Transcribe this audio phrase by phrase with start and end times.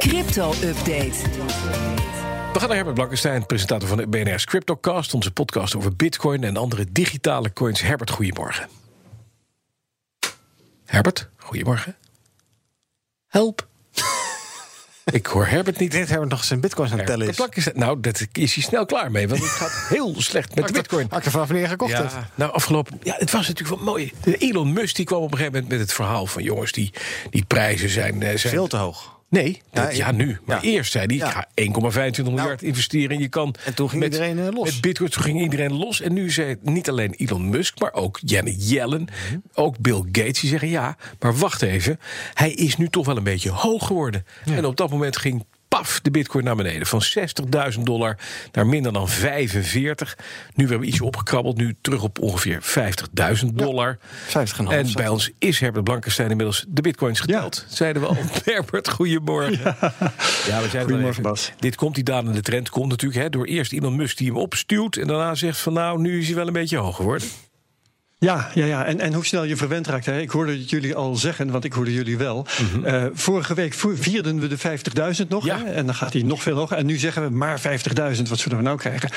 [0.00, 1.18] Crypto-update.
[2.52, 6.56] We gaan naar Herbert Blankenstein, presentator van de BNR's CryptoCast, onze podcast over Bitcoin en
[6.56, 7.80] andere digitale coins.
[7.80, 8.68] Herbert, goedemorgen.
[10.84, 11.96] Herbert, goedemorgen.
[13.26, 13.68] Help.
[15.04, 15.90] Ik hoor Herbert niet.
[15.90, 17.68] Dit Herbert nog zijn bitcoins aan het tellen is.
[17.74, 21.06] Nou, dat is hij snel klaar mee, want het gaat heel slecht met de Bitcoin.
[21.10, 22.14] Had ik er vanaf wanneer gekocht Ja, heeft.
[22.34, 23.00] nou, afgelopen.
[23.02, 24.12] Ja, het was natuurlijk wel mooi.
[24.22, 26.92] De Elon Musk die kwam op een gegeven moment met het verhaal van jongens, die,
[27.30, 28.22] die prijzen zijn.
[28.22, 29.18] eh, zijn Veel te hoog.
[29.30, 30.38] Nee, Ja, dat- ja, ik- nu.
[30.44, 30.70] Maar ja.
[30.70, 33.10] eerst zei hij, ik ga 1,25 miljard investeren.
[33.16, 34.72] En je kan En toen ging met, iedereen, eh, los.
[34.72, 36.00] Met bitcoin toen ging iedereen los.
[36.00, 39.02] En nu zei niet alleen Elon Musk, maar ook Janet Yellen.
[39.02, 39.38] Mhm.
[39.54, 40.40] Ook Bill Gates.
[40.40, 42.00] Die zeggen, ja, maar wacht even.
[42.34, 44.24] Hij is nu toch wel een beetje hoog geworden.
[44.44, 45.44] En op dat moment ging...
[45.78, 46.86] Paf, de bitcoin naar beneden.
[46.86, 47.02] Van
[47.74, 48.16] 60.000 dollar
[48.52, 50.18] naar minder dan 45.
[50.54, 51.56] Nu hebben we ietsje opgekrabbeld.
[51.56, 52.62] Nu terug op ongeveer
[53.42, 53.98] 50.000 dollar.
[53.98, 54.02] 50,5.
[54.68, 57.64] En bij ons is Herbert Blankenstein inmiddels de bitcoins geteld.
[57.68, 58.16] Zeiden we al.
[58.44, 59.58] Herbert, goedemorgen.
[59.60, 61.52] Ja, we zeiden Goedemorgen, Bas.
[61.58, 64.96] Dit komt, die dalende trend komt natuurlijk hè, door eerst Elon Musk die hem opstuwt.
[64.96, 67.28] En daarna zegt van nou, nu is hij wel een beetje hoog geworden.
[68.20, 68.84] Ja, ja, ja.
[68.84, 70.06] En, en hoe snel je verwend raakt.
[70.06, 70.20] Hè.
[70.20, 72.46] Ik hoorde het jullie al zeggen, want ik hoorde jullie wel.
[72.84, 74.58] Eh, vorige week vierden we de
[75.22, 75.44] 50.000 nog.
[75.44, 75.58] Ja.
[75.58, 76.76] Hè, en dan gaat hij nog veel hoger.
[76.76, 78.22] En nu zeggen we maar 50.000.
[78.28, 79.10] Wat zullen we nou krijgen?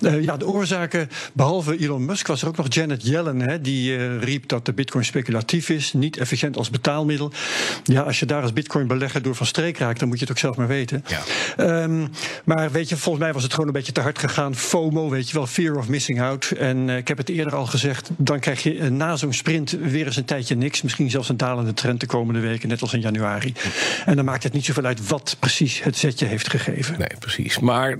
[0.00, 3.40] Eh, ja, de oorzaken, behalve Elon Musk, was er ook nog Janet Yellen.
[3.40, 5.92] Hè, die eh, riep dat de bitcoin speculatief is.
[5.92, 7.32] Niet efficiënt als betaalmiddel.
[7.84, 10.32] Ja, als je daar als bitcoin belegger door van streek raakt, dan moet je het
[10.32, 11.04] ook zelf maar weten.
[11.06, 11.20] Ja.
[11.56, 12.06] Ehm,
[12.44, 14.54] maar weet je, volgens mij was het gewoon een beetje te hard gegaan.
[14.54, 16.50] FOMO, weet je wel, fear of missing out.
[16.50, 20.06] En ik heb het eerder al gezegd, dan krijg je eh, na zo'n sprint weer
[20.06, 20.82] eens een tijdje niks.
[20.82, 23.54] Misschien zelfs een dalende trend de komende weken, net als in januari.
[24.04, 26.98] En dan maakt het niet zoveel uit wat precies het zetje heeft gegeven.
[26.98, 27.58] Nee, precies.
[27.58, 27.96] Maar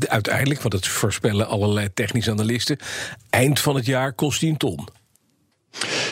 [0.00, 2.78] uiteindelijk, want het voorspellen allerlei technische analisten...
[3.30, 4.88] eind van het jaar kost hij een ton.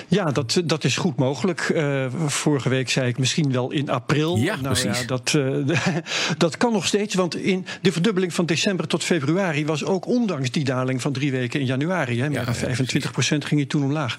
[0.08, 1.60] Ja, dat, dat is goed mogelijk.
[1.60, 4.36] Eh, vorige week zei ik misschien wel in april.
[4.36, 5.00] Ja, nou, precies.
[5.00, 5.76] Ja, dat, eh,
[6.38, 10.50] dat kan nog steeds, want in de verdubbeling van december tot februari was ook ondanks
[10.50, 12.20] die daling van drie weken in januari.
[12.20, 14.18] Hè, meer Ja, dan ja, 25 procent ging hij toen omlaag.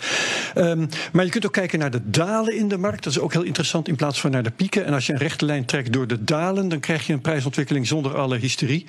[0.56, 3.03] Ehm, maar je kunt ook kijken naar de dalen in de markt.
[3.03, 4.86] Dat is ook heel interessant in plaats van naar de pieken.
[4.86, 7.88] En als je een rechte lijn trekt door de dalen, dan krijg je een prijsontwikkeling
[7.88, 8.86] zonder alle hysterie.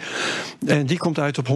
[0.66, 1.46] En die komt uit op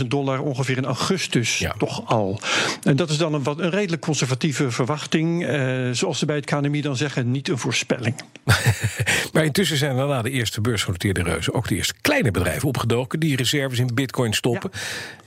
[0.00, 1.74] 100.000 dollar ongeveer in augustus Ja.
[1.78, 2.40] toch al.
[2.82, 4.92] En dat is dan een, wat, een redelijk conservatieve verwachting.
[4.94, 8.14] Eh, zoals ze bij het KNMI dan zeggen, niet een voorspelling.
[9.32, 11.54] Maar intussen zijn daarna de eerste beursgenoteerde reuzen...
[11.54, 13.20] ook de eerste kleine bedrijven opgedoken...
[13.20, 14.70] die reserves in bitcoin stoppen.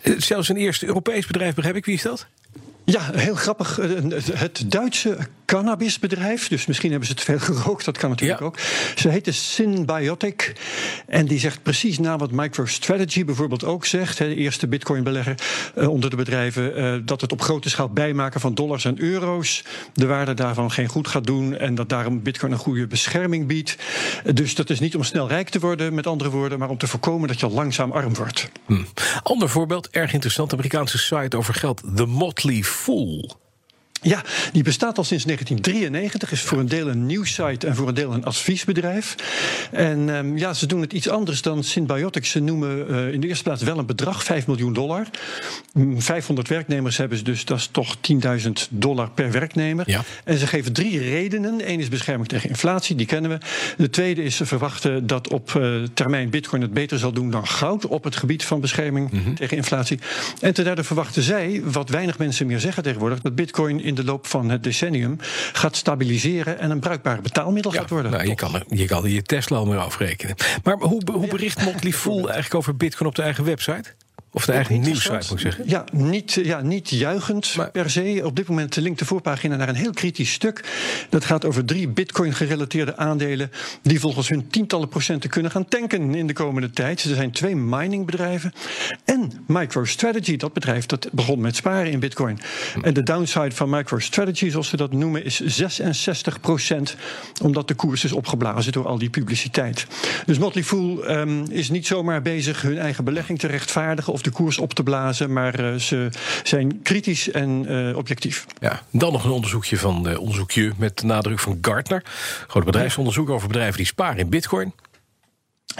[0.01, 1.85] Eh, Zelfs een eerste Europees bedrijf, begrijp ik.
[1.85, 2.27] Wie is dat?
[2.83, 3.79] Ja, heel grappig.
[3.79, 3.89] Eh,
[4.33, 5.17] Het Duitse
[5.47, 8.45] cannabisbedrijf, dus misschien hebben ze te veel gerookt, dat kan natuurlijk Ja.
[8.45, 8.59] ook.
[8.95, 10.55] Ze heette Symbiotic
[11.07, 15.35] en die zegt precies na wat MicroStrategy bijvoorbeeld ook zegt, hè, de eerste bitcoinbelegger
[15.75, 19.63] eh, onder de bedrijven, eh, dat het op grote schaal bijmaken van dollars en euro's
[19.93, 23.75] de waarde daarvan geen goed gaat doen en dat daarom bitcoin een goede bescherming biedt.
[24.33, 26.87] Dus dat is niet om snel rijk te worden, met andere woorden, maar om te
[26.87, 28.49] voorkomen dat je langzaam arm wordt.
[28.65, 28.83] Hm.
[29.23, 30.53] Ander voorbeeld, erg interessant.
[30.53, 31.81] Amerikaanse site over geld.
[31.95, 33.45] The Motley Fool.
[34.01, 36.31] Ja, die bestaat al sinds 1993.
[36.31, 39.15] Is voor een deel een nieuwssite en voor een deel een adviesbedrijf.
[39.71, 42.29] En ehm, ja, ze doen het iets anders dan Symbiotics.
[42.29, 45.07] Ze noemen eh, in de eerste plaats wel een bedrag, 5 miljoen dollar.
[45.73, 49.89] Mm, 500 werknemers hebben ze dus, dat is toch 10.000 dollar per werknemer.
[49.89, 50.03] Ja.
[50.23, 51.69] En ze geven drie redenen.
[51.71, 53.37] Eén is bescherming tegen inflatie, die kennen we.
[53.77, 57.47] De tweede is ze verwachten dat op eh, termijn Bitcoin het beter zal doen dan
[57.47, 59.99] goud op het gebied van bescherming tegen inflatie.
[60.41, 64.03] En ten derde verwachten zij, wat weinig mensen meer zeggen tegenwoordig, dat Bitcoin in de
[64.03, 65.17] loop van het decennium
[65.53, 68.11] gaat stabiliseren en een bruikbaar betaalmiddel gaat worden.
[68.11, 70.35] nou, je, kan er, je kan er je Tesla al meer afrekenen.
[70.63, 73.93] Maar hoe, hoe bericht Motley Fool eigenlijk over bitcoin op de eigen website?
[74.37, 75.63] Of de eigen nieuwssite, moet ik zeggen?
[75.67, 78.21] Ja, niet, ja, niet juichend Maar- per se.
[78.23, 80.63] Op dit moment linkt de voorpagina naar een heel kritisch stuk.
[81.09, 83.51] Dat gaat over drie bitcoin-gerelateerde aandelen...
[83.81, 87.03] die volgens hun tientallen procenten kunnen gaan tanken in de komende tijd.
[87.03, 88.53] Er zijn twee miningbedrijven.
[89.05, 92.39] En MicroStrategy, dat bedrijf dat begon met sparen in bitcoin.
[92.81, 95.23] En de downside van MicroStrategy, zoals ze dat noemen...
[95.23, 96.95] is 66 procent,
[97.41, 99.87] omdat de koers is opgeblazen door al die publiciteit.
[100.25, 104.13] Dus Motley Fool ehm, is niet zomaar bezig hun eigen belegging te rechtvaardigen...
[104.13, 106.09] of de koers op te blazen, maar eh, ze
[106.43, 108.45] zijn kritisch en eh, objectief.
[108.59, 112.03] Ja, dan nog een onderzoekje van eh, onderzoekje met nadruk van Gartner.
[112.47, 114.73] Groot bedrijfsonderzoek over bedrijven die sparen in bitcoin.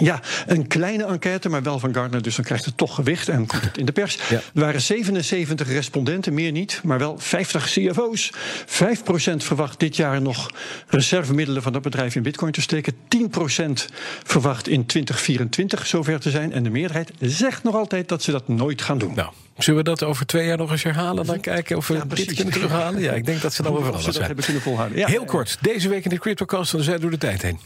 [0.00, 3.46] Ja, een kleine enquête, maar wel van Gartner, dus dan krijgt het toch gewicht en
[3.46, 4.18] komt het in de pers.
[4.28, 4.36] Ja.
[4.36, 8.32] Er waren 77 respondenten, meer niet, maar wel 50 CFO's.
[8.66, 8.66] 5%
[9.36, 10.50] verwacht dit jaar nog
[10.88, 12.94] reservemiddelen van dat bedrijf in bitcoin te steken.
[12.94, 12.96] 10%
[14.24, 16.52] verwacht in 2024 zover te zijn.
[16.52, 19.14] En de meerderheid zegt nog altijd dat ze dat nooit gaan doen.
[19.14, 21.26] Nou, zullen we dat over twee jaar nog eens herhalen?
[21.26, 23.00] Dan kijken of we Ja, dit kunnen terughalen?
[23.00, 24.26] Ja, ik denk dat ze dan wel veranderd dat zijn.
[24.26, 24.98] hebben kunnen volhouden.
[24.98, 25.06] Ja.
[25.06, 27.58] Heel kort, deze week in de CryptoCast, dan zijn we door de tijd heen.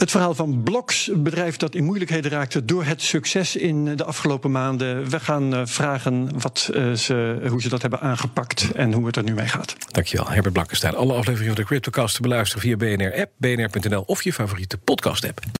[0.00, 4.04] Het verhaal van Bloks, een bedrijf dat in moeilijkheden raakte door het succes in de
[4.04, 5.10] afgelopen maanden.
[5.10, 9.16] We gaan uh, vragen wat, uh, ze, hoe ze dat hebben aangepakt en hoe het
[9.16, 9.76] er nu mee gaat.
[9.90, 10.94] Dankjewel, Herbert Blankenstein.
[10.94, 15.40] Alle afleveringen van de CryptoCast te beluisteren via BNR-app, bnr.nl of je favoriete podcast-app.